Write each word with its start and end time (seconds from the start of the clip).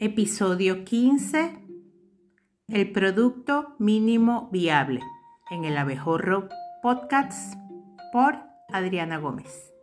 Episodio 0.00 0.84
15. 0.84 1.58
El 2.68 2.92
producto 2.92 3.74
mínimo 3.80 4.48
viable 4.52 5.00
en 5.50 5.64
el 5.64 5.76
abejorro 5.76 6.48
podcast 6.84 7.54
por 8.12 8.36
Adriana 8.68 9.18
Gómez. 9.18 9.74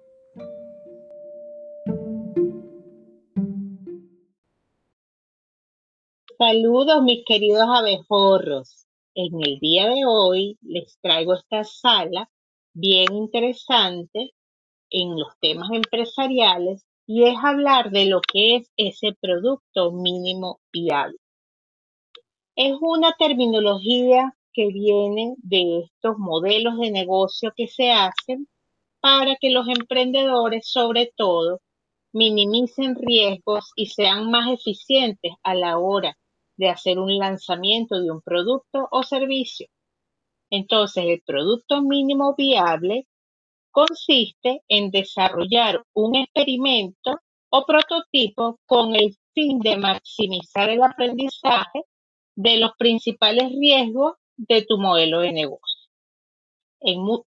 Saludos 6.37 7.03
mis 7.03 7.25
queridos 7.25 7.67
abejorros. 7.67 8.87
En 9.15 9.43
el 9.43 9.59
día 9.59 9.89
de 9.89 10.05
hoy 10.07 10.57
les 10.61 10.97
traigo 11.01 11.33
esta 11.33 11.65
sala 11.65 12.29
bien 12.73 13.13
interesante 13.13 14.31
en 14.89 15.19
los 15.19 15.37
temas 15.41 15.71
empresariales 15.73 16.85
y 17.07 17.23
es 17.23 17.35
hablar 17.43 17.91
de 17.91 18.05
lo 18.05 18.21
que 18.21 18.57
es 18.57 18.71
ese 18.77 19.13
producto 19.19 19.91
mínimo 19.91 20.59
viable. 20.71 21.17
Es 22.55 22.73
una 22.81 23.13
terminología 23.17 24.35
que 24.53 24.67
viene 24.67 25.35
de 25.37 25.81
estos 25.81 26.17
modelos 26.17 26.77
de 26.79 26.91
negocio 26.91 27.51
que 27.55 27.67
se 27.67 27.91
hacen 27.91 28.47
para 29.01 29.35
que 29.35 29.49
los 29.49 29.67
emprendedores, 29.67 30.67
sobre 30.67 31.11
todo, 31.15 31.61
minimicen 32.13 32.95
riesgos 32.95 33.71
y 33.75 33.87
sean 33.87 34.31
más 34.31 34.49
eficientes 34.49 35.33
a 35.43 35.53
la 35.53 35.77
hora 35.77 36.17
de 36.55 36.69
hacer 36.69 36.97
un 36.97 37.17
lanzamiento 37.17 37.99
de 37.99 38.09
un 38.09 38.21
producto 38.21 38.87
o 38.89 39.03
servicio. 39.03 39.67
Entonces, 40.49 41.03
el 41.05 41.21
producto 41.25 41.81
mínimo 41.81 42.33
viable 42.37 43.05
consiste 43.75 44.61
en 44.69 44.89
desarrollar 44.89 45.83
un 45.93 46.15
experimento 46.15 47.19
o 47.49 47.65
prototipo 47.65 48.57
con 48.65 48.95
el 48.95 49.17
fin 49.33 49.59
de 49.59 49.75
maximizar 49.75 50.69
el 50.69 50.81
aprendizaje 50.81 51.83
de 52.37 52.55
los 52.57 52.71
principales 52.77 53.51
riesgos 53.51 54.13
de 54.37 54.61
tu 54.61 54.77
modelo 54.77 55.19
de 55.19 55.33
negocio. 55.33 55.89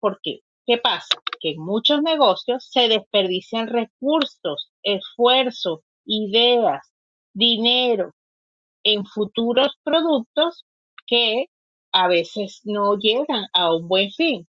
¿Por 0.01 0.19
qué? 0.21 0.41
¿Qué 0.67 0.79
pasa? 0.79 1.15
Que 1.41 1.51
en 1.51 1.61
muchos 1.61 2.03
negocios 2.03 2.67
se 2.69 2.89
desperdician 2.89 3.69
recursos, 3.69 4.73
esfuerzos, 4.83 5.81
ideas, 6.05 6.93
dinero 7.33 8.15
en 8.83 9.07
futuros 9.07 9.77
productos 9.85 10.65
que 11.07 11.47
a 11.93 12.09
veces 12.09 12.63
no 12.65 12.97
llegan 12.99 13.47
a 13.53 13.73
un 13.73 13.87
buen 13.87 14.11
fin. 14.11 14.49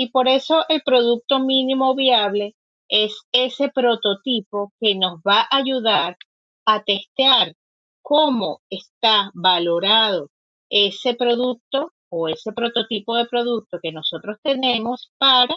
Y 0.00 0.10
por 0.10 0.28
eso 0.28 0.64
el 0.68 0.82
producto 0.82 1.40
mínimo 1.40 1.96
viable 1.96 2.54
es 2.88 3.20
ese 3.32 3.68
prototipo 3.68 4.72
que 4.78 4.94
nos 4.94 5.18
va 5.26 5.40
a 5.40 5.56
ayudar 5.56 6.16
a 6.64 6.84
testear 6.84 7.56
cómo 8.00 8.60
está 8.70 9.32
valorado 9.34 10.30
ese 10.70 11.14
producto 11.14 11.92
o 12.10 12.28
ese 12.28 12.52
prototipo 12.52 13.16
de 13.16 13.26
producto 13.26 13.80
que 13.82 13.90
nosotros 13.90 14.36
tenemos 14.40 15.10
para 15.18 15.56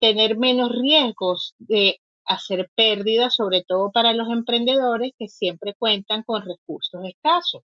tener 0.00 0.36
menos 0.36 0.72
riesgos 0.72 1.54
de 1.60 2.00
hacer 2.24 2.68
pérdidas, 2.74 3.36
sobre 3.36 3.62
todo 3.62 3.92
para 3.92 4.12
los 4.14 4.30
emprendedores 4.30 5.12
que 5.16 5.28
siempre 5.28 5.74
cuentan 5.78 6.24
con 6.24 6.42
recursos 6.42 7.04
escasos. 7.04 7.62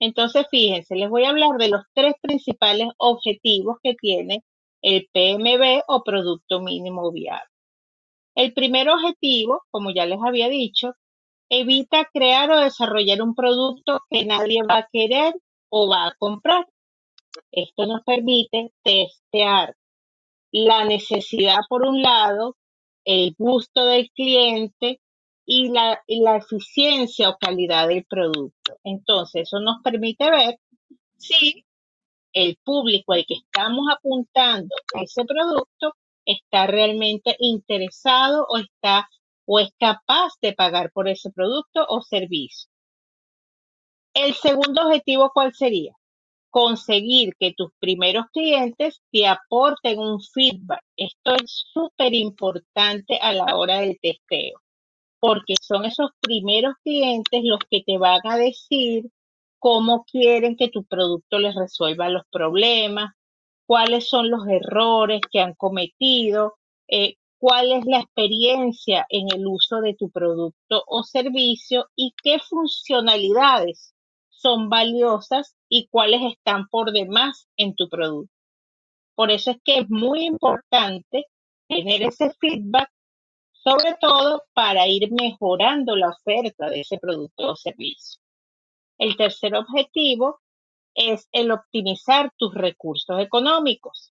Entonces, 0.00 0.46
fíjense, 0.50 0.96
les 0.96 1.08
voy 1.08 1.22
a 1.26 1.30
hablar 1.30 1.58
de 1.58 1.68
los 1.68 1.82
tres 1.94 2.14
principales 2.20 2.88
objetivos 2.98 3.76
que 3.80 3.94
tiene 3.94 4.42
el 4.84 5.08
PMB 5.12 5.82
o 5.88 6.04
Producto 6.04 6.60
Mínimo 6.60 7.10
Viable. 7.10 7.48
El 8.34 8.52
primer 8.52 8.90
objetivo, 8.90 9.62
como 9.70 9.90
ya 9.90 10.04
les 10.04 10.18
había 10.22 10.50
dicho, 10.50 10.92
evita 11.48 12.08
crear 12.12 12.50
o 12.50 12.58
desarrollar 12.58 13.22
un 13.22 13.34
producto 13.34 14.00
que 14.10 14.26
nadie 14.26 14.62
va 14.62 14.78
a 14.78 14.88
querer 14.92 15.34
o 15.70 15.88
va 15.88 16.06
a 16.06 16.14
comprar. 16.18 16.66
Esto 17.50 17.86
nos 17.86 18.02
permite 18.02 18.72
testear 18.82 19.74
la 20.52 20.84
necesidad 20.84 21.60
por 21.68 21.82
un 21.82 22.02
lado, 22.02 22.56
el 23.06 23.34
gusto 23.38 23.86
del 23.86 24.10
cliente 24.10 25.00
y 25.46 25.70
la, 25.70 26.02
y 26.06 26.20
la 26.20 26.36
eficiencia 26.36 27.30
o 27.30 27.38
calidad 27.38 27.88
del 27.88 28.04
producto. 28.04 28.76
Entonces, 28.84 29.48
eso 29.48 29.60
nos 29.60 29.82
permite 29.82 30.30
ver 30.30 30.58
si 31.16 31.64
el 32.34 32.58
público 32.64 33.12
al 33.12 33.24
que 33.26 33.34
estamos 33.34 33.86
apuntando 33.90 34.74
ese 35.00 35.24
producto 35.24 35.94
está 36.26 36.66
realmente 36.66 37.36
interesado 37.38 38.44
o 38.48 38.58
está 38.58 39.08
o 39.46 39.60
es 39.60 39.70
capaz 39.78 40.32
de 40.42 40.52
pagar 40.52 40.90
por 40.92 41.08
ese 41.08 41.30
producto 41.30 41.86
o 41.88 42.02
servicio. 42.02 42.68
El 44.14 44.34
segundo 44.34 44.82
objetivo, 44.82 45.30
¿cuál 45.32 45.52
sería? 45.54 45.92
Conseguir 46.50 47.34
que 47.38 47.52
tus 47.52 47.70
primeros 47.78 48.26
clientes 48.32 49.02
te 49.12 49.26
aporten 49.26 49.98
un 49.98 50.20
feedback. 50.20 50.82
Esto 50.96 51.34
es 51.34 51.66
súper 51.72 52.14
importante 52.14 53.18
a 53.18 53.32
la 53.32 53.56
hora 53.56 53.80
del 53.80 53.98
testeo, 54.00 54.60
porque 55.20 55.54
son 55.60 55.84
esos 55.84 56.10
primeros 56.20 56.74
clientes 56.82 57.40
los 57.44 57.58
que 57.70 57.82
te 57.82 57.98
van 57.98 58.20
a 58.24 58.36
decir 58.36 59.10
cómo 59.64 60.04
quieren 60.04 60.56
que 60.58 60.68
tu 60.68 60.84
producto 60.84 61.38
les 61.38 61.54
resuelva 61.54 62.10
los 62.10 62.24
problemas, 62.30 63.14
cuáles 63.66 64.10
son 64.10 64.28
los 64.28 64.46
errores 64.46 65.22
que 65.32 65.40
han 65.40 65.54
cometido, 65.54 66.56
eh, 66.86 67.14
cuál 67.38 67.72
es 67.72 67.86
la 67.86 68.00
experiencia 68.00 69.06
en 69.08 69.28
el 69.34 69.46
uso 69.46 69.80
de 69.80 69.94
tu 69.94 70.10
producto 70.10 70.84
o 70.86 71.02
servicio 71.02 71.86
y 71.96 72.12
qué 72.22 72.40
funcionalidades 72.40 73.94
son 74.28 74.68
valiosas 74.68 75.56
y 75.70 75.88
cuáles 75.88 76.20
están 76.30 76.68
por 76.68 76.92
demás 76.92 77.48
en 77.56 77.74
tu 77.74 77.88
producto. 77.88 78.34
Por 79.14 79.30
eso 79.30 79.52
es 79.52 79.56
que 79.64 79.78
es 79.78 79.88
muy 79.88 80.26
importante 80.26 81.24
tener 81.68 82.02
ese 82.02 82.34
feedback, 82.38 82.90
sobre 83.52 83.96
todo 83.98 84.42
para 84.52 84.86
ir 84.88 85.10
mejorando 85.10 85.96
la 85.96 86.10
oferta 86.10 86.68
de 86.68 86.82
ese 86.82 86.98
producto 86.98 87.52
o 87.52 87.56
servicio. 87.56 88.23
El 88.98 89.16
tercer 89.16 89.54
objetivo 89.56 90.40
es 90.94 91.28
el 91.32 91.50
optimizar 91.50 92.32
tus 92.36 92.54
recursos 92.54 93.20
económicos. 93.20 94.12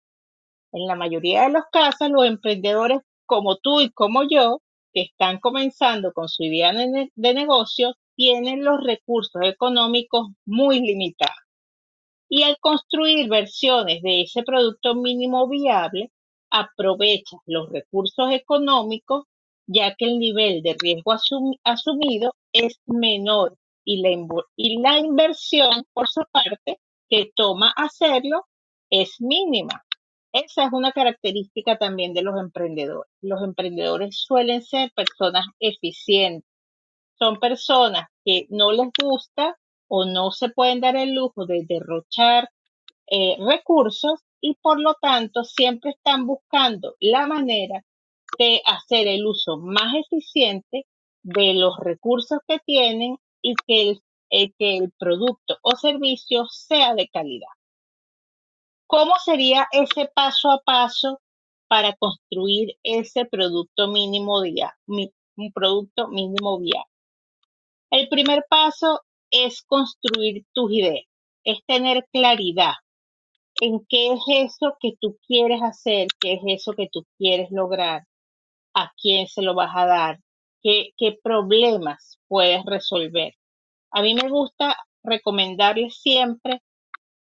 En 0.71 0.87
la 0.87 0.95
mayoría 0.95 1.43
de 1.43 1.49
los 1.49 1.63
casos, 1.71 2.09
los 2.09 2.25
emprendedores 2.25 2.99
como 3.25 3.57
tú 3.57 3.81
y 3.81 3.91
como 3.91 4.23
yo, 4.23 4.61
que 4.93 5.03
están 5.03 5.39
comenzando 5.39 6.11
con 6.13 6.27
su 6.27 6.43
idea 6.43 6.73
de 6.73 7.33
negocio, 7.33 7.93
tienen 8.15 8.63
los 8.63 8.83
recursos 8.83 9.41
económicos 9.43 10.27
muy 10.45 10.79
limitados. 10.79 11.35
Y 12.27 12.43
al 12.43 12.57
construir 12.59 13.29
versiones 13.29 14.01
de 14.01 14.21
ese 14.21 14.43
producto 14.43 14.95
mínimo 14.95 15.47
viable, 15.47 16.11
aprovecha 16.49 17.37
los 17.45 17.69
recursos 17.69 18.31
económicos, 18.31 19.25
ya 19.67 19.95
que 19.95 20.05
el 20.05 20.19
nivel 20.19 20.61
de 20.63 20.75
riesgo 20.79 21.13
asumido 21.63 22.33
es 22.51 22.79
menor 22.85 23.57
y 23.83 24.01
la, 24.81 24.97
inversión, 24.99 25.85
por 25.93 26.07
su 26.07 26.23
parte, 26.31 26.79
que 27.09 27.31
toma 27.35 27.73
hacerlo 27.75 28.45
es 28.89 29.19
mínima. 29.19 29.83
Esa 30.33 30.65
es 30.65 30.73
una 30.73 30.91
característica 30.91 31.77
también 31.77 32.13
de 32.13 32.21
los 32.21 32.39
emprendedores. 32.39 33.11
Los 33.21 33.41
emprendedores 33.43 34.21
suelen 34.21 34.61
ser 34.61 34.91
personas 34.93 35.45
eficientes. 35.59 36.49
Son 37.19 37.39
personas 37.39 38.07
que 38.23 38.47
no 38.49 38.71
les 38.71 38.89
gusta 39.01 39.57
o 39.87 40.05
no 40.05 40.31
se 40.31 40.49
pueden 40.49 40.79
dar 40.79 40.95
el 40.95 41.13
lujo 41.13 41.45
de 41.45 41.66
derrochar 41.67 42.49
eh, 43.07 43.35
recursos 43.39 44.22
y 44.39 44.55
por 44.55 44.79
lo 44.79 44.95
tanto 45.01 45.43
siempre 45.43 45.91
están 45.91 46.25
buscando 46.25 46.95
la 46.99 47.27
manera 47.27 47.84
de 48.39 48.61
hacer 48.66 49.07
el 49.07 49.25
uso 49.25 49.57
más 49.57 49.93
eficiente 49.95 50.85
de 51.23 51.53
los 51.53 51.77
recursos 51.77 52.39
que 52.47 52.59
tienen 52.59 53.17
y 53.41 53.55
que 53.67 53.90
el, 53.90 54.02
eh, 54.29 54.52
que 54.58 54.78
el 54.78 54.91
producto 54.97 55.58
o 55.61 55.76
servicio 55.76 56.46
sea 56.47 56.93
de 56.96 57.08
calidad. 57.09 57.47
¿Cómo 58.88 59.14
sería 59.23 59.67
ese 59.72 60.09
paso 60.14 60.52
a 60.52 60.59
paso 60.59 61.22
para 61.67 61.93
construir 61.96 62.78
ese 62.84 63.26
producto 63.26 63.88
mínimo 63.88 64.41
día, 64.41 64.76
un 64.88 65.52
producto 65.53 66.09
mínimo 66.09 66.59
viable? 66.59 66.91
El 67.90 68.09
primer 68.09 68.46
paso 68.49 69.02
es 69.29 69.61
construir 69.64 70.46
tus 70.53 70.72
ideas, 70.72 71.05
es 71.44 71.59
tener 71.66 72.08
claridad 72.11 72.73
en 73.59 73.85
qué 73.87 74.14
es 74.14 74.22
eso 74.28 74.76
que 74.79 74.94
tú 74.99 75.17
quieres 75.28 75.61
hacer, 75.61 76.08
qué 76.20 76.34
es 76.34 76.41
eso 76.46 76.73
que 76.73 76.87
tú 76.91 77.05
quieres 77.17 77.52
lograr, 77.52 78.03
a 78.73 78.91
quién 79.02 79.28
se 79.28 79.41
lo 79.41 79.53
vas 79.53 79.72
a 79.76 79.85
dar, 79.85 80.20
qué, 80.61 80.93
problemas 81.23 82.19
puedes 82.28 82.63
resolver. 82.66 83.34
A 83.91 84.02
mí 84.02 84.13
me 84.13 84.29
gusta 84.29 84.78
recomendarles 85.03 85.96
siempre 86.02 86.61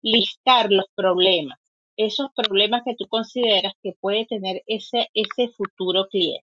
listar 0.01 0.71
los 0.71 0.85
problemas, 0.95 1.59
esos 1.97 2.29
problemas 2.35 2.83
que 2.85 2.95
tú 2.95 3.07
consideras 3.07 3.73
que 3.81 3.93
puede 3.99 4.25
tener 4.25 4.63
ese, 4.67 5.09
ese 5.13 5.49
futuro 5.49 6.07
cliente. 6.07 6.45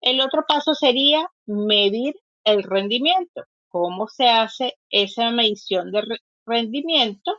El 0.00 0.20
otro 0.20 0.44
paso 0.46 0.74
sería 0.74 1.30
medir 1.46 2.16
el 2.44 2.62
rendimiento. 2.64 3.44
¿Cómo 3.68 4.08
se 4.08 4.28
hace 4.28 4.74
esa 4.90 5.30
medición 5.30 5.92
de 5.92 6.02
rendimiento? 6.44 7.32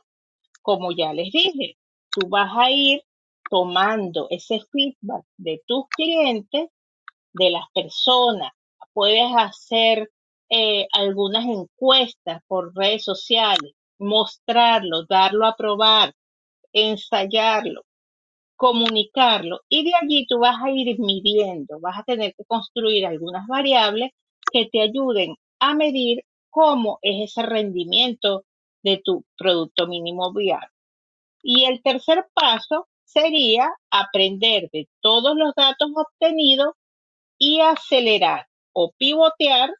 Como 0.61 0.91
ya 0.91 1.13
les 1.13 1.31
dije, 1.31 1.77
tú 2.09 2.29
vas 2.29 2.51
a 2.55 2.71
ir 2.71 3.03
tomando 3.49 4.27
ese 4.29 4.61
feedback 4.71 5.25
de 5.37 5.61
tus 5.67 5.85
clientes, 5.89 6.69
de 7.33 7.49
las 7.51 7.65
personas. 7.73 8.51
Puedes 8.93 9.31
hacer 9.35 10.09
eh, 10.49 10.87
algunas 10.91 11.45
encuestas 11.45 12.41
por 12.47 12.75
redes 12.75 13.03
sociales, 13.03 13.73
mostrarlo, 13.97 15.05
darlo 15.07 15.45
a 15.47 15.55
probar, 15.55 16.13
ensayarlo, 16.73 17.83
comunicarlo 18.55 19.61
y 19.69 19.83
de 19.83 19.91
allí 20.01 20.25
tú 20.27 20.39
vas 20.39 20.57
a 20.63 20.69
ir 20.69 20.99
midiendo, 20.99 21.79
vas 21.79 21.99
a 21.99 22.03
tener 22.03 22.33
que 22.35 22.45
construir 22.45 23.05
algunas 23.05 23.47
variables 23.47 24.11
que 24.51 24.67
te 24.71 24.81
ayuden 24.81 25.35
a 25.59 25.73
medir 25.75 26.23
cómo 26.49 26.99
es 27.01 27.31
ese 27.31 27.43
rendimiento 27.43 28.45
de 28.83 29.01
tu 29.03 29.25
producto 29.37 29.87
mínimo 29.87 30.31
viable. 30.33 30.67
Y 31.41 31.65
el 31.65 31.81
tercer 31.81 32.27
paso 32.33 32.87
sería 33.03 33.69
aprender 33.91 34.69
de 34.71 34.87
todos 35.01 35.35
los 35.35 35.53
datos 35.55 35.89
obtenidos 35.95 36.73
y 37.37 37.59
acelerar 37.61 38.47
o 38.73 38.91
pivotear 38.97 39.71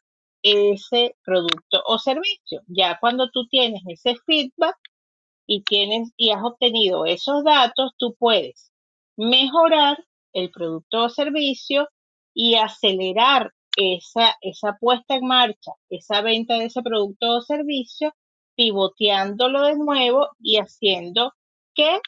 ese 0.42 1.16
producto 1.24 1.82
o 1.86 1.98
servicio. 1.98 2.62
Ya 2.66 2.98
cuando 3.00 3.30
tú 3.30 3.46
tienes 3.48 3.82
ese 3.86 4.16
feedback 4.26 4.76
y 5.46 5.62
tienes 5.62 6.10
y 6.16 6.30
has 6.30 6.42
obtenido 6.42 7.06
esos 7.06 7.44
datos, 7.44 7.92
tú 7.98 8.14
puedes 8.18 8.70
mejorar 9.16 9.98
el 10.32 10.50
producto 10.50 11.04
o 11.04 11.08
servicio 11.08 11.88
y 12.34 12.56
acelerar 12.56 13.52
esa, 13.76 14.36
esa 14.40 14.76
puesta 14.80 15.16
en 15.16 15.26
marcha, 15.26 15.72
esa 15.88 16.20
venta 16.20 16.58
de 16.58 16.66
ese 16.66 16.82
producto 16.82 17.38
o 17.38 17.40
servicio, 17.40 18.14
pivoteándolo 18.56 19.62
de 19.62 19.76
nuevo 19.76 20.28
y 20.40 20.58
haciendo 20.58 21.32
que 21.74 22.00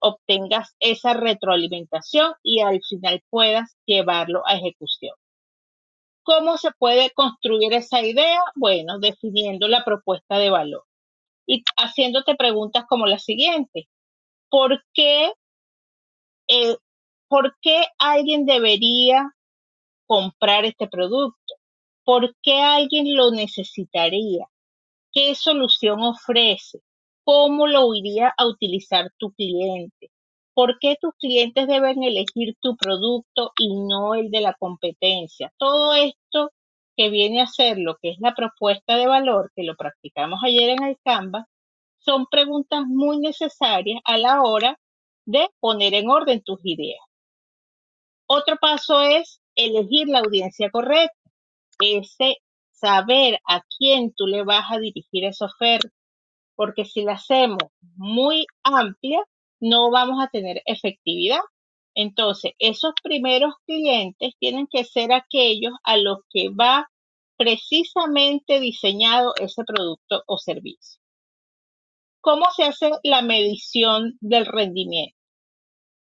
obtengas 0.00 0.74
esa 0.80 1.14
retroalimentación 1.14 2.32
y 2.42 2.60
al 2.60 2.80
final 2.82 3.22
puedas 3.30 3.76
llevarlo 3.86 4.42
a 4.46 4.56
ejecución. 4.56 5.14
¿Cómo 6.22 6.58
se 6.58 6.70
puede 6.72 7.10
construir 7.10 7.72
esa 7.72 8.02
idea? 8.02 8.40
Bueno, 8.54 8.98
definiendo 8.98 9.68
la 9.68 9.84
propuesta 9.84 10.38
de 10.38 10.50
valor 10.50 10.84
y 11.46 11.64
haciéndote 11.76 12.36
preguntas 12.36 12.84
como 12.88 13.06
la 13.06 13.18
siguiente. 13.18 13.88
¿Por 14.48 14.84
qué, 14.94 15.32
eh, 16.48 16.76
¿por 17.28 17.56
qué 17.60 17.86
alguien 17.98 18.46
debería 18.46 19.34
comprar 20.06 20.64
este 20.64 20.88
producto? 20.88 21.54
¿Por 22.04 22.36
qué 22.42 22.60
alguien 22.60 23.16
lo 23.16 23.30
necesitaría? 23.30 24.46
¿Qué 25.12 25.34
solución 25.34 26.02
ofrece? 26.02 26.80
¿Cómo 27.32 27.68
lo 27.68 27.94
iría 27.94 28.34
a 28.36 28.44
utilizar 28.44 29.12
tu 29.16 29.30
cliente? 29.30 30.10
¿Por 30.52 30.80
qué 30.80 30.96
tus 31.00 31.12
clientes 31.14 31.68
deben 31.68 32.02
elegir 32.02 32.56
tu 32.60 32.76
producto 32.76 33.52
y 33.56 33.72
no 33.72 34.16
el 34.16 34.32
de 34.32 34.40
la 34.40 34.52
competencia? 34.54 35.52
Todo 35.56 35.94
esto 35.94 36.50
que 36.96 37.08
viene 37.08 37.40
a 37.40 37.46
ser 37.46 37.78
lo 37.78 37.98
que 38.02 38.10
es 38.10 38.16
la 38.18 38.34
propuesta 38.34 38.96
de 38.96 39.06
valor, 39.06 39.52
que 39.54 39.62
lo 39.62 39.76
practicamos 39.76 40.40
ayer 40.44 40.70
en 40.70 40.82
el 40.82 40.96
Canva, 41.04 41.46
son 42.00 42.26
preguntas 42.26 42.82
muy 42.88 43.20
necesarias 43.20 44.00
a 44.04 44.18
la 44.18 44.42
hora 44.42 44.76
de 45.24 45.50
poner 45.60 45.94
en 45.94 46.10
orden 46.10 46.42
tus 46.42 46.58
ideas. 46.64 47.04
Otro 48.26 48.56
paso 48.60 49.02
es 49.02 49.40
elegir 49.54 50.08
la 50.08 50.18
audiencia 50.18 50.68
correcta, 50.68 51.14
ese 51.78 52.38
saber 52.72 53.38
a 53.46 53.62
quién 53.78 54.12
tú 54.16 54.26
le 54.26 54.42
vas 54.42 54.64
a 54.72 54.80
dirigir 54.80 55.26
esa 55.26 55.44
oferta, 55.44 55.90
porque 56.60 56.84
si 56.84 57.00
la 57.00 57.14
hacemos 57.14 57.56
muy 57.96 58.44
amplia, 58.62 59.24
no 59.60 59.90
vamos 59.90 60.22
a 60.22 60.28
tener 60.28 60.60
efectividad. 60.66 61.40
Entonces, 61.94 62.52
esos 62.58 62.92
primeros 63.02 63.54
clientes 63.64 64.34
tienen 64.38 64.66
que 64.70 64.84
ser 64.84 65.10
aquellos 65.10 65.72
a 65.84 65.96
los 65.96 66.18
que 66.28 66.50
va 66.50 66.86
precisamente 67.38 68.60
diseñado 68.60 69.32
ese 69.40 69.64
producto 69.64 70.22
o 70.26 70.36
servicio. 70.36 71.00
¿Cómo 72.20 72.44
se 72.54 72.64
hace 72.64 72.90
la 73.04 73.22
medición 73.22 74.18
del 74.20 74.44
rendimiento? 74.44 75.16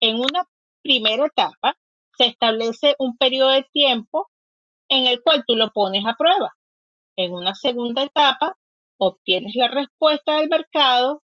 En 0.01 0.17
una 0.17 0.49
primera 0.83 1.27
etapa 1.27 1.77
se 2.17 2.25
establece 2.25 2.94
un 2.99 3.19
periodo 3.19 3.51
de 3.51 3.67
tiempo 3.71 4.31
en 4.89 5.09
el 5.09 5.23
cual 5.23 5.44
tú 5.47 5.56
lo 5.56 5.73
pones 5.73 6.06
a 6.06 6.15
prueba. 6.15 6.56
En 7.17 7.35
una 7.35 7.55
segunda 7.55 8.03
etapa 8.03 8.56
obtienes 8.99 9.55
la 9.55 9.69
respuesta 9.69 10.39
del 10.39 10.49
mercado, 10.49 11.23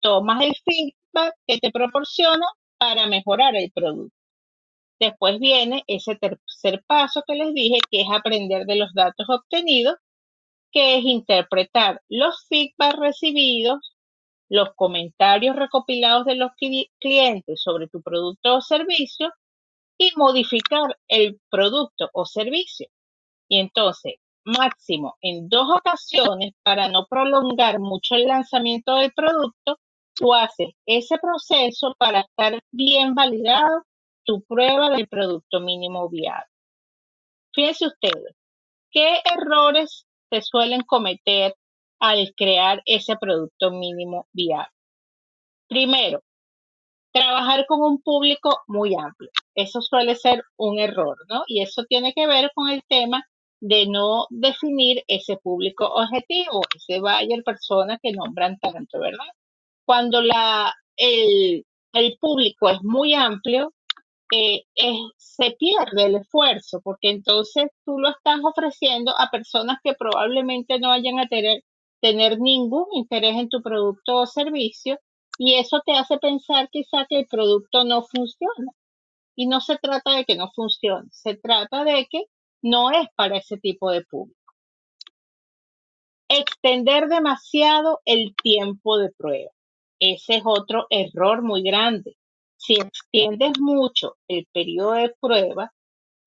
tomas 0.00 0.42
el 0.44 0.54
feedback 0.64 1.34
que 1.46 1.58
te 1.58 1.70
proporciona 1.70 2.46
para 2.78 3.06
mejorar 3.06 3.56
el 3.56 3.70
producto. 3.72 4.16
Después 5.00 5.38
viene 5.40 5.82
ese 5.88 6.16
tercer 6.16 6.84
paso 6.86 7.22
que 7.26 7.34
les 7.34 7.52
dije, 7.54 7.78
que 7.90 8.02
es 8.02 8.08
aprender 8.10 8.66
de 8.66 8.76
los 8.76 8.92
datos 8.94 9.26
obtenidos, 9.28 9.96
que 10.70 10.96
es 10.96 11.04
interpretar 11.04 12.00
los 12.08 12.46
feedbacks 12.48 12.98
recibidos, 12.98 13.94
los 14.48 14.70
comentarios 14.76 15.56
recopilados 15.56 16.24
de 16.26 16.36
los 16.36 16.50
clientes 17.00 17.62
sobre 17.62 17.88
tu 17.88 18.02
producto 18.02 18.56
o 18.56 18.60
servicio 18.60 19.30
y 19.98 20.10
modificar 20.16 20.98
el 21.08 21.40
producto 21.50 22.10
o 22.12 22.24
servicio. 22.26 22.88
Y 23.48 23.58
entonces, 23.58 24.14
máximo 24.44 25.16
en 25.20 25.48
dos 25.48 25.68
ocasiones, 25.70 26.52
para 26.62 26.88
no 26.88 27.06
prolongar 27.06 27.78
mucho 27.80 28.14
el 28.14 28.26
lanzamiento 28.26 28.96
del 28.96 29.12
producto, 29.12 29.78
tú 30.14 30.34
haces 30.34 30.70
ese 30.86 31.18
proceso 31.18 31.94
para 31.98 32.20
estar 32.20 32.62
bien 32.70 33.14
validado 33.14 33.84
tu 34.24 34.42
prueba 34.42 34.90
del 34.90 35.08
producto 35.08 35.60
mínimo 35.60 36.08
viable. 36.08 36.46
Fíjense 37.54 37.86
ustedes, 37.86 38.34
¿qué 38.90 39.20
errores 39.36 40.06
se 40.30 40.42
suelen 40.42 40.82
cometer 40.82 41.54
al 41.98 42.32
crear 42.36 42.82
ese 42.86 43.16
producto 43.16 43.70
mínimo 43.70 44.26
viable? 44.32 44.72
Primero, 45.68 46.22
trabajar 47.12 47.66
con 47.66 47.82
un 47.82 48.00
público 48.02 48.60
muy 48.66 48.94
amplio. 48.94 49.30
Eso 49.54 49.80
suele 49.82 50.16
ser 50.16 50.42
un 50.56 50.78
error, 50.78 51.18
¿no? 51.28 51.42
Y 51.46 51.62
eso 51.62 51.84
tiene 51.84 52.12
que 52.14 52.26
ver 52.26 52.50
con 52.54 52.70
el 52.70 52.82
tema 52.88 53.24
de 53.62 53.86
no 53.86 54.26
definir 54.30 55.04
ese 55.06 55.36
público 55.36 55.86
objetivo, 55.86 56.62
ese 56.76 57.00
buyer 57.00 57.44
persona 57.44 57.96
que 58.02 58.10
nombran 58.10 58.58
tanto, 58.58 58.98
¿verdad? 58.98 59.30
Cuando 59.84 60.20
la, 60.20 60.74
el, 60.96 61.64
el 61.92 62.18
público 62.20 62.68
es 62.70 62.82
muy 62.82 63.14
amplio, 63.14 63.72
eh, 64.32 64.64
se 65.16 65.52
pierde 65.52 66.06
el 66.06 66.16
esfuerzo, 66.16 66.80
porque 66.82 67.10
entonces 67.10 67.66
tú 67.84 67.98
lo 68.00 68.08
estás 68.10 68.40
ofreciendo 68.42 69.12
a 69.16 69.30
personas 69.30 69.78
que 69.84 69.94
probablemente 69.94 70.80
no 70.80 70.88
vayan 70.88 71.20
a 71.20 71.28
tener, 71.28 71.62
tener 72.00 72.40
ningún 72.40 72.86
interés 72.94 73.36
en 73.36 73.48
tu 73.48 73.62
producto 73.62 74.16
o 74.16 74.26
servicio, 74.26 74.98
y 75.38 75.54
eso 75.54 75.82
te 75.86 75.92
hace 75.92 76.18
pensar 76.18 76.68
quizá 76.70 77.06
que 77.08 77.20
el 77.20 77.26
producto 77.28 77.84
no 77.84 78.02
funciona. 78.02 78.72
Y 79.36 79.46
no 79.46 79.60
se 79.60 79.78
trata 79.78 80.16
de 80.16 80.24
que 80.24 80.36
no 80.36 80.50
funcione, 80.54 81.08
se 81.12 81.36
trata 81.36 81.84
de 81.84 82.06
que 82.10 82.24
no 82.62 82.90
es 82.90 83.08
para 83.16 83.38
ese 83.38 83.58
tipo 83.58 83.90
de 83.90 84.02
público. 84.02 84.38
Extender 86.28 87.08
demasiado 87.08 88.00
el 88.04 88.34
tiempo 88.42 88.98
de 88.98 89.10
prueba. 89.10 89.50
Ese 90.00 90.36
es 90.36 90.42
otro 90.44 90.86
error 90.90 91.42
muy 91.42 91.62
grande. 91.62 92.16
Si 92.56 92.74
extiendes 92.74 93.52
mucho 93.60 94.16
el 94.28 94.46
periodo 94.52 94.92
de 94.92 95.14
prueba, 95.20 95.72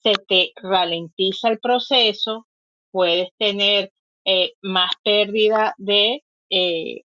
se 0.04 0.14
te 0.28 0.52
ralentiza 0.56 1.50
el 1.50 1.60
proceso, 1.60 2.48
puedes 2.92 3.30
tener 3.38 3.92
eh, 4.26 4.54
más 4.62 4.92
pérdida 5.04 5.74
de 5.78 6.24
eh, 6.50 7.02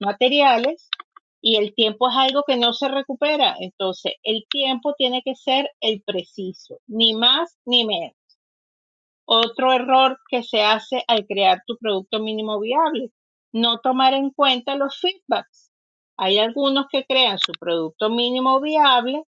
materiales 0.00 0.88
y 1.40 1.56
el 1.56 1.74
tiempo 1.74 2.08
es 2.08 2.16
algo 2.16 2.44
que 2.46 2.56
no 2.56 2.72
se 2.72 2.88
recupera. 2.88 3.56
Entonces, 3.58 4.14
el 4.22 4.44
tiempo 4.48 4.94
tiene 4.96 5.22
que 5.24 5.34
ser 5.34 5.70
el 5.80 6.02
preciso, 6.02 6.78
ni 6.86 7.14
más 7.14 7.58
ni 7.64 7.84
menos. 7.84 8.14
Otro 9.24 9.72
error 9.72 10.18
que 10.28 10.42
se 10.42 10.62
hace 10.62 11.04
al 11.08 11.26
crear 11.26 11.62
tu 11.66 11.76
producto 11.78 12.20
mínimo 12.20 12.60
viable, 12.60 13.10
no 13.52 13.78
tomar 13.80 14.14
en 14.14 14.30
cuenta 14.30 14.76
los 14.76 14.98
feedbacks. 15.00 15.70
Hay 16.16 16.38
algunos 16.38 16.86
que 16.90 17.04
crean 17.04 17.38
su 17.38 17.52
producto 17.52 18.10
mínimo 18.10 18.60
viable, 18.60 19.24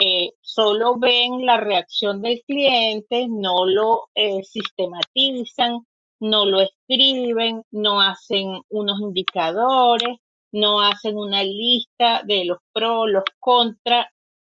eh, 0.00 0.32
solo 0.40 0.98
ven 0.98 1.44
la 1.44 1.56
reacción 1.58 2.22
del 2.22 2.42
cliente, 2.46 3.26
no 3.28 3.66
lo 3.66 4.08
eh, 4.14 4.42
sistematizan, 4.44 5.86
no 6.20 6.46
lo 6.46 6.60
escriben, 6.60 7.62
no 7.72 8.00
hacen 8.00 8.62
unos 8.68 9.00
indicadores, 9.00 10.18
no 10.52 10.80
hacen 10.80 11.16
una 11.16 11.42
lista 11.42 12.22
de 12.24 12.44
los 12.44 12.58
pros, 12.72 13.10
los 13.10 13.24
contras 13.40 14.06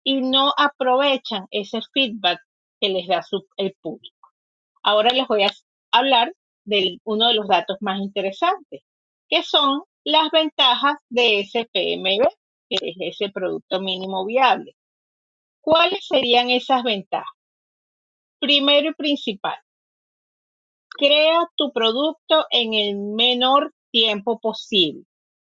y 0.04 0.20
no 0.20 0.52
aprovechan 0.56 1.46
ese 1.50 1.80
feedback 1.92 2.40
que 2.80 2.88
les 2.90 3.06
da 3.06 3.24
el 3.56 3.74
público. 3.80 4.11
Ahora 4.82 5.10
les 5.10 5.26
voy 5.28 5.44
a 5.44 5.50
hablar 5.92 6.32
de 6.64 6.98
uno 7.04 7.28
de 7.28 7.34
los 7.34 7.48
datos 7.48 7.76
más 7.80 8.00
interesantes, 8.00 8.82
que 9.28 9.42
son 9.42 9.82
las 10.04 10.30
ventajas 10.30 10.96
de 11.08 11.40
ese 11.40 11.68
que 11.72 12.76
es 12.80 12.96
ese 12.98 13.30
producto 13.30 13.80
mínimo 13.80 14.24
viable. 14.24 14.74
¿Cuáles 15.60 16.06
serían 16.06 16.50
esas 16.50 16.82
ventajas? 16.82 17.28
Primero 18.40 18.90
y 18.90 18.94
principal, 18.94 19.58
crea 20.88 21.48
tu 21.56 21.72
producto 21.72 22.46
en 22.50 22.74
el 22.74 22.96
menor 22.96 23.72
tiempo 23.92 24.40
posible 24.40 25.04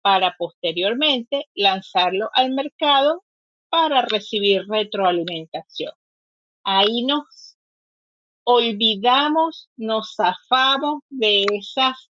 para 0.02 0.36
posteriormente 0.38 1.46
lanzarlo 1.56 2.30
al 2.34 2.52
mercado 2.52 3.24
para 3.70 4.04
recibir 4.04 4.64
retroalimentación. 4.68 5.94
Ahí 6.64 7.04
nos 7.06 7.26
olvidamos, 8.46 9.70
nos 9.76 10.16
zafamos 10.16 11.02
de 11.10 11.46
esas 11.52 12.10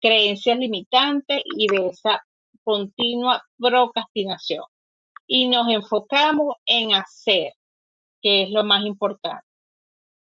creencias 0.00 0.58
limitantes 0.58 1.42
y 1.56 1.68
de 1.68 1.88
esa 1.88 2.24
continua 2.64 3.42
procrastinación. 3.58 4.64
Y 5.26 5.48
nos 5.48 5.68
enfocamos 5.68 6.56
en 6.66 6.94
hacer, 6.94 7.52
que 8.20 8.44
es 8.44 8.50
lo 8.50 8.64
más 8.64 8.84
importante. 8.84 9.46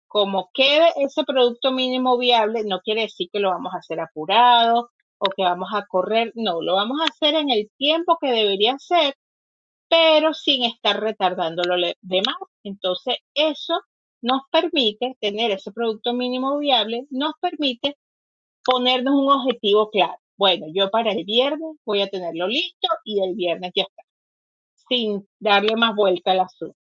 Como 0.07 0.51
quede 0.53 0.93
ese 0.97 1.25
producto 1.25 1.73
mínimo 1.73 2.19
viable, 2.19 2.65
no 2.65 2.81
quiere 2.81 3.03
decir 3.03 3.29
que 3.33 3.41
lo 3.41 3.51
vamos 3.51 3.73
a 3.75 3.79
hacer 3.79 3.99
apurado 4.01 4.91
o 5.19 5.31
que 5.31 5.43
vamos 5.43 5.71
a 5.73 5.87
correr, 5.87 6.33
no, 6.35 6.61
lo 6.61 6.75
vamos 6.75 7.01
a 7.01 7.05
hacer 7.05 7.35
en 7.35 7.51
el 7.51 7.71
tiempo 7.79 8.19
que 8.21 8.29
debería 8.29 8.77
ser, 8.79 9.15
pero 9.89 10.35
sin 10.35 10.65
estar 10.65 11.01
retardando 11.01 11.63
lo 11.65 11.77
demás. 12.03 12.37
Entonces, 12.65 13.17
eso 13.35 13.81
nos 14.23 14.43
permite 14.51 15.17
tener 15.21 15.51
ese 15.51 15.73
producto 15.73 16.15
mínimo 16.15 16.59
viable, 16.59 17.07
nos 17.11 17.33
permite 17.41 17.99
ponernos 18.65 19.15
un 19.15 19.31
objetivo 19.31 19.91
claro. 19.91 20.19
Bueno, 20.37 20.67
yo 20.73 20.91
para 20.91 21.13
el 21.13 21.25
viernes 21.25 21.77
voy 21.85 22.01
a 22.01 22.09
tenerlo 22.09 22.49
listo 22.49 22.89
y 23.05 23.23
el 23.23 23.35
viernes 23.35 23.73
ya 23.75 23.83
está, 23.83 24.03
sin 24.89 25.29
darle 25.39 25.77
más 25.77 25.95
vuelta 25.95 26.33
al 26.33 26.41
asunto. 26.41 26.77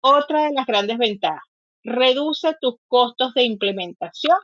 Otra 0.00 0.44
de 0.44 0.52
las 0.52 0.66
grandes 0.66 0.98
ventajas, 0.98 1.42
reduce 1.82 2.54
tus 2.60 2.76
costos 2.88 3.34
de 3.34 3.44
implementación, 3.44 4.38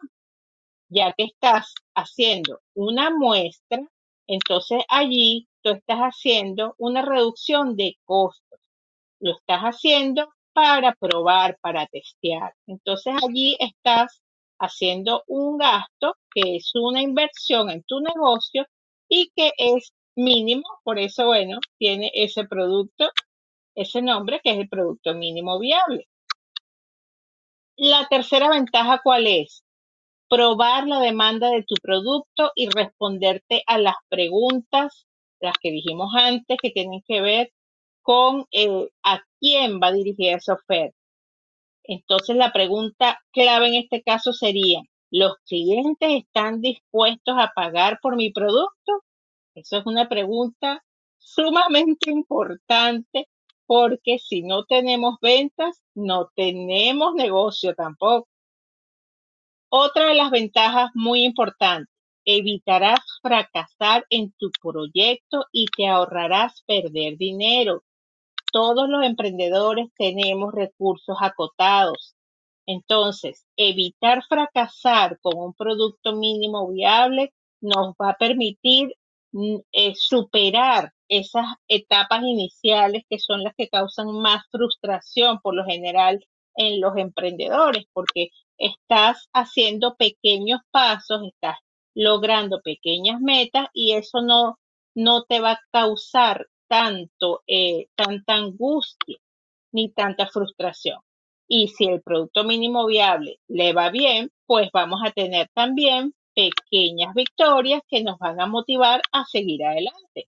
ya 0.88 1.12
que 1.12 1.24
estás 1.24 1.74
haciendo 1.94 2.60
una 2.74 3.10
muestra, 3.10 3.80
entonces 4.26 4.82
allí 4.88 5.48
tú 5.62 5.70
estás 5.70 5.98
haciendo 5.98 6.74
una 6.78 7.02
reducción 7.02 7.76
de 7.76 7.96
costos. 8.04 8.58
Lo 9.20 9.32
estás 9.36 9.60
haciendo 9.60 10.32
para 10.60 10.92
probar, 10.92 11.56
para 11.62 11.86
testear. 11.86 12.52
Entonces 12.66 13.14
allí 13.24 13.56
estás 13.58 14.20
haciendo 14.58 15.24
un 15.26 15.56
gasto 15.56 16.16
que 16.34 16.56
es 16.56 16.72
una 16.74 17.00
inversión 17.00 17.70
en 17.70 17.82
tu 17.84 18.00
negocio 18.00 18.66
y 19.08 19.30
que 19.34 19.52
es 19.56 19.94
mínimo, 20.14 20.64
por 20.84 20.98
eso, 20.98 21.24
bueno, 21.24 21.60
tiene 21.78 22.10
ese 22.12 22.44
producto, 22.44 23.08
ese 23.74 24.02
nombre 24.02 24.40
que 24.44 24.50
es 24.50 24.58
el 24.58 24.68
producto 24.68 25.14
mínimo 25.14 25.58
viable. 25.58 26.06
La 27.76 28.06
tercera 28.10 28.50
ventaja, 28.50 29.00
¿cuál 29.02 29.26
es? 29.26 29.64
Probar 30.28 30.86
la 30.86 31.00
demanda 31.00 31.48
de 31.48 31.62
tu 31.62 31.74
producto 31.82 32.52
y 32.54 32.68
responderte 32.68 33.62
a 33.66 33.78
las 33.78 33.96
preguntas, 34.10 35.06
las 35.40 35.54
que 35.58 35.70
dijimos 35.70 36.12
antes, 36.14 36.58
que 36.60 36.68
tienen 36.68 37.00
que 37.08 37.22
ver 37.22 37.50
con 38.02 38.46
eh, 38.52 38.88
a 39.02 39.22
quién 39.40 39.80
va 39.80 39.92
dirigida 39.92 40.36
esa 40.36 40.54
oferta. 40.54 40.96
Entonces 41.84 42.36
la 42.36 42.52
pregunta 42.52 43.18
clave 43.32 43.68
en 43.68 43.74
este 43.74 44.02
caso 44.02 44.32
sería, 44.32 44.82
¿los 45.10 45.36
clientes 45.46 46.10
están 46.10 46.60
dispuestos 46.60 47.34
a 47.38 47.52
pagar 47.54 47.98
por 48.02 48.16
mi 48.16 48.30
producto? 48.32 49.04
Eso 49.54 49.78
es 49.78 49.86
una 49.86 50.08
pregunta 50.08 50.84
sumamente 51.18 52.10
importante 52.10 53.28
porque 53.66 54.18
si 54.18 54.42
no 54.42 54.64
tenemos 54.64 55.16
ventas, 55.20 55.80
no 55.94 56.30
tenemos 56.34 57.14
negocio 57.14 57.74
tampoco. 57.74 58.28
Otra 59.68 60.08
de 60.08 60.14
las 60.14 60.32
ventajas 60.32 60.90
muy 60.94 61.24
importantes, 61.24 61.94
evitarás 62.24 62.98
fracasar 63.22 64.04
en 64.10 64.32
tu 64.32 64.50
proyecto 64.60 65.44
y 65.52 65.66
te 65.66 65.86
ahorrarás 65.86 66.62
perder 66.66 67.16
dinero. 67.16 67.84
Todos 68.52 68.88
los 68.88 69.04
emprendedores 69.04 69.88
tenemos 69.96 70.52
recursos 70.52 71.16
acotados. 71.20 72.14
Entonces, 72.66 73.46
evitar 73.56 74.22
fracasar 74.28 75.18
con 75.20 75.38
un 75.38 75.54
producto 75.54 76.14
mínimo 76.14 76.68
viable 76.68 77.32
nos 77.60 77.94
va 78.00 78.10
a 78.10 78.16
permitir 78.16 78.94
mm, 79.32 79.56
eh, 79.72 79.94
superar 79.96 80.92
esas 81.08 81.46
etapas 81.68 82.22
iniciales 82.22 83.04
que 83.08 83.18
son 83.18 83.42
las 83.42 83.54
que 83.56 83.68
causan 83.68 84.12
más 84.20 84.44
frustración 84.50 85.40
por 85.40 85.54
lo 85.54 85.64
general 85.64 86.24
en 86.56 86.80
los 86.80 86.96
emprendedores, 86.96 87.86
porque 87.92 88.28
estás 88.58 89.28
haciendo 89.32 89.96
pequeños 89.96 90.60
pasos, 90.70 91.22
estás 91.26 91.56
logrando 91.94 92.60
pequeñas 92.62 93.20
metas 93.20 93.66
y 93.72 93.92
eso 93.92 94.22
no, 94.22 94.58
no 94.94 95.24
te 95.24 95.40
va 95.40 95.52
a 95.52 95.60
causar 95.72 96.46
tanto, 96.70 97.42
eh, 97.48 97.88
tanta 97.96 98.34
angustia 98.34 99.18
ni 99.72 99.90
tanta 99.90 100.28
frustración. 100.28 101.00
Y 101.48 101.68
si 101.68 101.86
el 101.86 102.00
producto 102.00 102.44
mínimo 102.44 102.86
viable 102.86 103.40
le 103.48 103.72
va 103.72 103.90
bien, 103.90 104.30
pues 104.46 104.70
vamos 104.72 105.00
a 105.04 105.10
tener 105.10 105.48
también 105.52 106.14
pequeñas 106.32 107.12
victorias 107.14 107.82
que 107.88 108.04
nos 108.04 108.18
van 108.18 108.40
a 108.40 108.46
motivar 108.46 109.02
a 109.10 109.24
seguir 109.24 109.64
adelante. 109.64 110.28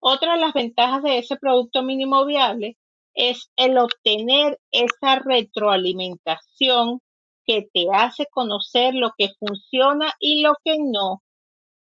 Otra 0.00 0.34
de 0.34 0.40
las 0.40 0.52
ventajas 0.52 1.02
de 1.02 1.18
ese 1.18 1.36
producto 1.36 1.82
mínimo 1.82 2.24
viable 2.24 2.76
es 3.14 3.50
el 3.56 3.78
obtener 3.78 4.60
esa 4.70 5.18
retroalimentación 5.18 7.00
que 7.44 7.68
te 7.72 7.86
hace 7.92 8.26
conocer 8.30 8.94
lo 8.94 9.12
que 9.18 9.30
funciona 9.40 10.12
y 10.20 10.42
lo 10.42 10.54
que 10.64 10.76
no 10.78 11.21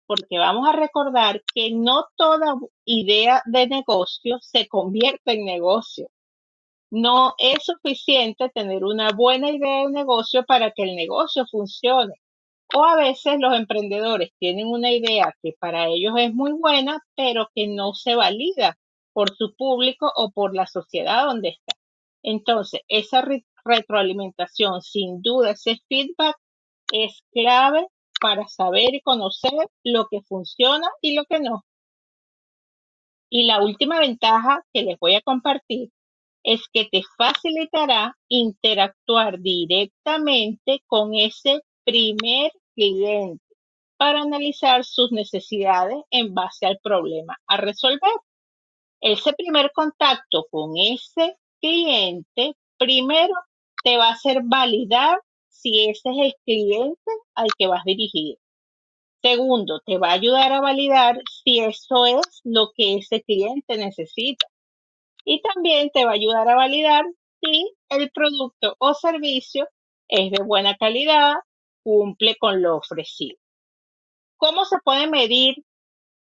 porque 0.08 0.38
vamos 0.38 0.68
a 0.68 0.74
recordar 0.74 1.44
que 1.54 1.72
no 1.72 2.06
toda 2.16 2.56
idea 2.86 3.42
de 3.46 3.68
negocio 3.68 4.38
se 4.42 4.68
convierte 4.68 5.34
en 5.34 5.46
negocio. 5.46 6.08
No 6.92 7.34
es 7.38 7.64
suficiente 7.64 8.50
tener 8.50 8.84
una 8.84 9.12
buena 9.12 9.50
idea 9.52 9.86
de 9.86 9.92
negocio 9.92 10.46
para 10.46 10.72
que 10.72 10.84
el 10.84 10.96
negocio 10.96 11.46
funcione. 11.50 12.14
O 12.74 12.84
a 12.84 12.96
veces 12.96 13.38
los 13.40 13.56
emprendedores 13.56 14.32
tienen 14.40 14.68
una 14.68 14.92
idea 14.92 15.36
que 15.42 15.54
para 15.60 15.88
ellos 15.88 16.14
es 16.18 16.34
muy 16.34 16.52
buena, 16.54 17.00
pero 17.16 17.50
que 17.54 17.68
no 17.68 17.94
se 17.94 18.16
valida 18.16 18.78
por 19.14 19.36
su 19.36 19.56
público 19.56 20.12
o 20.16 20.32
por 20.32 20.56
la 20.56 20.68
sociedad 20.68 21.26
donde 21.26 21.50
está. 21.50 21.74
Entonces, 22.24 22.82
esa 22.88 23.24
retroalimentación, 23.64 24.82
sin 24.82 25.22
duda, 25.22 25.52
ese 25.52 25.80
feedback 25.88 26.36
es 26.92 27.24
clave 27.32 27.88
para 28.20 28.48
saber 28.48 28.96
y 28.96 29.02
conocer 29.02 29.52
lo 29.84 30.08
que 30.08 30.22
funciona 30.22 30.88
y 31.02 31.16
lo 31.16 31.26
que 31.26 31.40
no. 31.40 31.64
Y 33.30 33.44
la 33.44 33.62
última 33.62 34.00
ventaja 34.00 34.64
que 34.74 34.84
les 34.84 35.00
voy 35.00 35.16
a 35.16 35.22
compartir 35.22 35.90
es 36.44 36.62
que 36.72 36.86
te 36.86 37.02
facilitará 37.18 38.16
interactuar 38.30 39.40
directamente 39.40 40.82
con 40.86 41.16
ese 41.16 41.62
primer 41.84 42.52
cliente 42.76 43.44
para 43.98 44.22
analizar 44.22 44.86
sus 44.86 45.12
necesidades 45.12 45.98
en 46.12 46.34
base 46.34 46.66
al 46.66 46.78
problema 46.84 47.38
a 47.48 47.58
resolver. 47.58 48.14
Ese 49.02 49.34
primer 49.34 49.72
contacto 49.74 50.46
con 50.52 50.78
ese 50.78 51.38
cliente 51.60 52.56
primero 52.78 53.34
te 53.84 53.98
va 53.98 54.10
a 54.10 54.14
hacer 54.14 54.42
validar 54.44 55.20
si 55.66 55.90
ese 55.90 56.10
es 56.12 56.18
el 56.18 56.36
cliente 56.46 57.12
al 57.34 57.48
que 57.58 57.66
vas 57.66 57.84
dirigido. 57.86 58.38
Segundo, 59.24 59.82
te 59.84 59.98
va 59.98 60.10
a 60.10 60.14
ayudar 60.14 60.52
a 60.54 60.62
validar 60.62 61.20
si 61.44 61.60
eso 61.60 62.06
es 62.06 62.42
lo 62.44 62.72
que 62.76 62.98
ese 62.98 63.24
cliente 63.24 63.76
necesita. 63.76 64.46
Y 65.26 65.42
también 65.42 65.90
te 65.90 66.06
va 66.06 66.12
a 66.12 66.14
ayudar 66.14 66.48
a 66.50 66.56
validar 66.56 67.04
si 67.42 67.74
el 67.90 68.12
producto 68.12 68.76
o 68.78 68.94
servicio 68.94 69.68
es 70.08 70.30
de 70.30 70.44
buena 70.44 70.76
calidad, 70.78 71.34
cumple 71.82 72.36
con 72.36 72.62
lo 72.62 72.78
ofrecido. 72.78 73.40
¿Cómo 74.38 74.66
se 74.66 74.78
puede 74.84 75.08
medir 75.08 75.56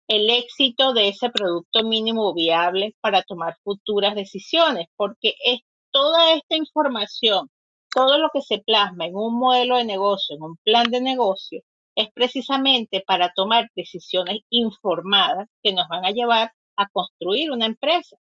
el 0.08 0.30
éxito 0.30 0.94
de 0.94 1.10
ese 1.10 1.30
producto 1.30 1.84
mínimo 1.84 2.34
viable 2.34 2.96
para 3.00 3.22
tomar 3.22 3.56
futuras 3.62 4.16
decisiones? 4.16 4.88
Porque 4.96 5.34
es 5.44 5.60
toda 5.92 6.32
esta 6.32 6.56
información 6.56 7.48
todo 7.94 8.18
lo 8.18 8.30
que 8.32 8.42
se 8.42 8.58
plasma 8.58 9.06
en 9.06 9.16
un 9.16 9.38
modelo 9.38 9.76
de 9.76 9.84
negocio, 9.84 10.36
en 10.36 10.42
un 10.42 10.56
plan 10.64 10.90
de 10.90 11.00
negocio, 11.00 11.62
es 11.94 12.08
precisamente 12.14 13.02
para 13.06 13.32
tomar 13.34 13.70
decisiones 13.74 14.38
informadas 14.50 15.48
que 15.62 15.72
nos 15.72 15.88
van 15.88 16.04
a 16.04 16.10
llevar 16.10 16.52
a 16.76 16.88
construir 16.90 17.50
una 17.50 17.66
empresa. 17.66 18.16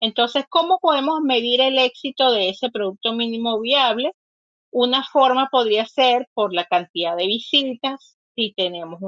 Entonces, 0.00 0.44
¿cómo 0.48 0.78
podemos 0.80 1.20
medir 1.20 1.60
el 1.60 1.78
éxito 1.78 2.32
de 2.32 2.48
ese 2.48 2.70
producto 2.70 3.12
mínimo 3.12 3.60
viable? 3.60 4.12
Una 4.72 5.04
forma 5.04 5.48
podría 5.52 5.86
ser 5.86 6.28
por 6.34 6.52
la 6.52 6.64
cantidad 6.64 7.16
de 7.16 7.26
visitas, 7.26 8.18
si 8.34 8.52
tenemos 8.54 8.98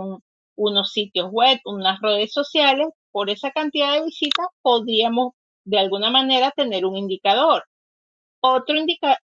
unos 0.56 0.92
sitios 0.92 1.30
web, 1.32 1.58
unas 1.64 2.00
redes 2.00 2.32
sociales, 2.32 2.88
por 3.10 3.30
esa 3.30 3.50
cantidad 3.50 3.94
de 3.94 4.04
visitas 4.04 4.46
podríamos 4.62 5.32
de 5.64 5.78
alguna 5.78 6.10
manera 6.10 6.52
tener 6.52 6.84
un 6.86 6.96
indicador. 6.96 7.64
Otro 8.40 8.76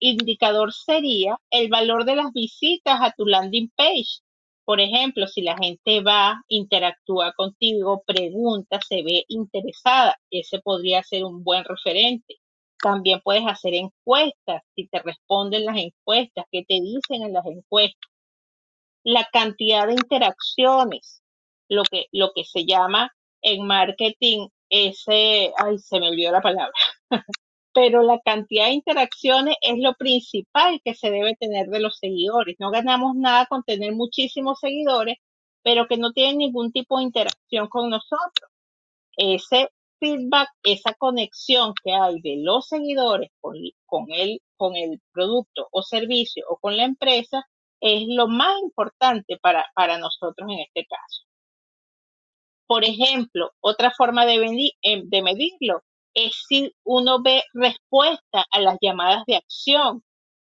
indicador 0.09 0.73
sería 0.73 1.37
el 1.49 1.69
valor 1.69 2.05
de 2.05 2.15
las 2.15 2.31
visitas 2.33 2.99
a 3.01 3.11
tu 3.11 3.25
landing 3.25 3.71
page. 3.75 4.21
Por 4.65 4.81
ejemplo, 4.81 5.27
si 5.27 5.41
la 5.41 5.55
gente 5.57 6.01
va, 6.01 6.41
interactúa 6.47 7.33
contigo, 7.33 8.03
pregunta, 8.05 8.79
se 8.81 9.03
ve 9.03 9.25
interesada, 9.27 10.19
ese 10.31 10.59
podría 10.59 11.03
ser 11.03 11.23
un 11.23 11.43
buen 11.43 11.63
referente. 11.63 12.37
También 12.81 13.21
puedes 13.23 13.45
hacer 13.47 13.75
encuestas, 13.75 14.63
si 14.75 14.87
te 14.87 14.99
responden 14.99 15.65
las 15.65 15.77
encuestas, 15.77 16.45
qué 16.51 16.63
te 16.67 16.75
dicen 16.75 17.23
en 17.23 17.33
las 17.33 17.45
encuestas. 17.45 18.11
La 19.03 19.27
cantidad 19.31 19.87
de 19.87 19.93
interacciones, 19.93 21.21
lo 21.69 21.83
que, 21.83 22.07
lo 22.11 22.31
que 22.33 22.43
se 22.43 22.65
llama 22.65 23.11
en 23.41 23.65
marketing 23.65 24.47
ese, 24.69 25.53
ay, 25.57 25.77
se 25.77 25.99
me 25.99 26.09
olvidó 26.09 26.31
la 26.31 26.41
palabra, 26.41 26.73
pero 27.75 28.03
la 28.03 28.21
cantidad 28.21 28.67
de 28.67 28.71
interacciones 28.75 29.57
es 29.61 29.77
lo 29.79 29.95
principal 29.95 30.79
que 30.83 30.95
se 30.95 31.11
debe 31.11 31.35
tener 31.35 31.67
de 31.67 31.81
los 31.81 31.97
seguidores. 31.97 32.55
No 32.57 32.71
ganamos 32.71 33.17
nada 33.17 33.47
con 33.47 33.63
tener 33.63 33.91
muchísimos 33.91 34.59
seguidores, 34.61 35.17
pero 35.61 35.85
que 35.85 35.97
no 35.97 36.13
tienen 36.13 36.37
ningún 36.37 36.71
tipo 36.71 36.97
de 36.97 37.03
interacción 37.03 37.67
con 37.67 37.89
nosotros. 37.89 38.49
Ese 39.17 39.71
feedback, 39.99 40.47
esa 40.63 40.93
conexión 40.93 41.73
que 41.83 41.91
hay 41.93 42.21
de 42.21 42.37
los 42.41 42.65
seguidores 42.69 43.31
con, 43.41 43.57
el, 44.09 45.01
producto 45.11 45.67
o 45.69 45.83
servicio 45.83 46.45
o 46.47 46.57
con 46.57 46.77
la 46.77 46.85
empresa 46.85 47.43
es 47.81 48.03
lo 48.07 48.29
más 48.29 48.53
importante 48.61 49.37
para, 49.41 49.65
nosotros 49.99 50.49
en 50.49 50.59
este 50.61 50.85
caso. 50.85 51.23
Por 52.67 52.85
ejemplo, 52.85 53.51
otra 53.59 53.91
forma 53.91 54.25
de, 54.25 54.39
de 54.81 55.21
medirlo 55.21 55.83
es 56.15 56.33
si 56.47 56.73
uno 56.83 57.21
ve 57.21 57.43
respuesta 57.53 58.45
a 58.51 58.59
las 58.61 58.77
llamadas 58.81 59.23
de 59.27 59.35
acción. 59.35 60.03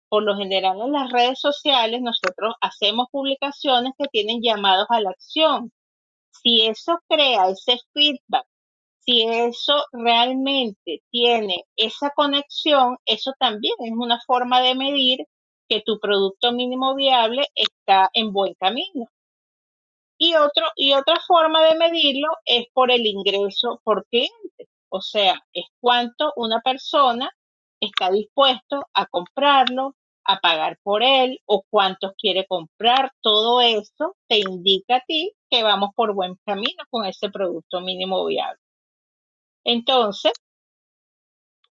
Por 0.08 0.22
lo 0.22 0.36
general 0.36 0.80
en 0.80 0.92
las 0.92 1.10
redes 1.12 1.40
sociales 1.40 2.00
nosotros 2.00 2.54
hacemos 2.60 3.08
publicaciones 3.10 3.92
que 3.98 4.08
tienen 4.08 4.40
llamados 4.42 4.86
a 4.90 5.00
la 5.00 5.10
acción. 5.10 5.72
Si 6.30 6.66
eso 6.66 7.00
crea 7.08 7.50
ese 7.50 7.78
feedback, 7.92 8.46
si 9.00 9.22
eso 9.24 9.84
realmente 9.92 11.02
tiene 11.10 11.64
esa 11.76 12.10
conexión, 12.10 12.98
eso 13.04 13.32
también 13.38 13.74
es 13.80 13.92
una 13.92 14.20
forma 14.26 14.60
de 14.60 14.74
medir 14.74 15.26
que 15.68 15.82
tu 15.84 15.98
producto 16.00 16.52
mínimo 16.52 16.94
viable 16.94 17.46
está 17.54 18.10
en 18.14 18.32
buen 18.32 18.54
camino. 18.54 19.06
Y, 20.18 20.34
otro, 20.34 20.66
y 20.76 20.94
otra 20.94 21.20
forma 21.26 21.62
de 21.64 21.76
medirlo 21.76 22.28
es 22.44 22.66
por 22.72 22.90
el 22.90 23.06
ingreso 23.06 23.80
por 23.84 24.06
cliente. 24.06 24.68
O 24.88 25.00
sea, 25.00 25.40
es 25.52 25.66
cuánto 25.80 26.32
una 26.36 26.60
persona 26.60 27.30
está 27.80 28.10
dispuesto 28.10 28.86
a 28.94 29.06
comprarlo, 29.06 29.96
a 30.24 30.40
pagar 30.40 30.78
por 30.82 31.02
él 31.02 31.40
o 31.46 31.64
cuántos 31.70 32.12
quiere 32.18 32.46
comprar. 32.46 33.12
Todo 33.20 33.60
eso 33.60 34.16
te 34.28 34.38
indica 34.38 34.96
a 34.96 35.04
ti 35.06 35.32
que 35.50 35.62
vamos 35.62 35.90
por 35.94 36.14
buen 36.14 36.36
camino 36.44 36.84
con 36.90 37.04
ese 37.06 37.30
producto 37.30 37.80
mínimo 37.80 38.24
viable. 38.26 38.60
Entonces, 39.64 40.32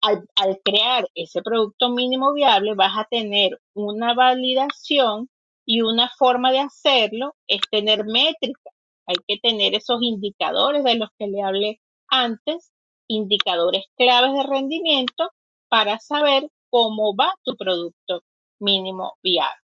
al, 0.01 0.25
al, 0.37 0.61
crear 0.65 1.07
ese 1.15 1.43
producto 1.43 1.91
mínimo 1.91 2.33
viable, 2.33 2.75
vas 2.75 2.97
a 2.97 3.05
tener 3.05 3.61
una 3.75 4.15
validación 4.15 5.29
y 5.67 5.83
una 5.83 6.09
forma 6.19 6.53
de 6.53 6.61
hacerlo 6.61 7.35
es 7.47 7.61
tener 7.71 8.05
métricas. 8.05 8.75
Hay 9.07 9.17
que 9.27 9.39
tener 9.39 9.75
esos 9.75 10.03
indicadores 10.03 10.85
de 10.85 10.97
los 10.97 11.11
que 11.19 11.27
le 11.29 11.43
hablé 11.43 11.81
antes, 12.09 12.73
indicadores 13.09 13.87
claves 13.97 14.33
de 14.35 14.43
rendimiento 14.45 15.31
para 15.69 15.99
saber 15.99 16.49
cómo 16.71 17.17
va 17.17 17.33
tu 17.43 17.57
producto 17.57 18.23
mínimo 18.61 19.17
viable. 19.23 19.69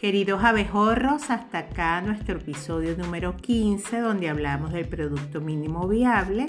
Queridos 0.00 0.42
abejorros, 0.42 1.28
hasta 1.28 1.58
acá 1.58 2.00
nuestro 2.00 2.38
episodio 2.38 2.96
número 2.96 3.36
15 3.36 4.00
donde 4.00 4.30
hablamos 4.30 4.72
del 4.72 4.88
producto 4.88 5.42
mínimo 5.42 5.86
viable. 5.88 6.46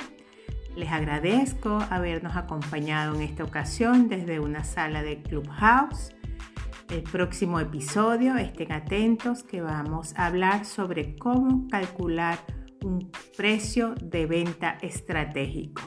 Les 0.78 0.90
agradezco 0.90 1.80
habernos 1.90 2.38
acompañado 2.38 3.14
en 3.16 3.24
esta 3.24 3.44
ocasión 3.44 4.08
desde 4.08 4.40
una 4.40 4.64
sala 4.64 5.04
de 5.04 5.22
Clubhouse. 5.22 6.14
El 6.92 7.04
próximo 7.04 7.58
episodio, 7.62 8.36
estén 8.36 8.74
atentos 8.74 9.44
que 9.44 9.62
vamos 9.62 10.14
a 10.18 10.26
hablar 10.26 10.66
sobre 10.66 11.16
cómo 11.16 11.66
calcular 11.70 12.38
un 12.84 13.10
precio 13.38 13.96
de 14.04 14.26
venta 14.26 14.78
estratégico. 14.82 15.84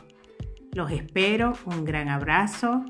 Los 0.72 0.90
espero, 0.90 1.52
un 1.66 1.84
gran 1.84 2.08
abrazo 2.08 2.86